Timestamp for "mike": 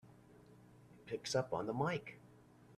1.73-2.17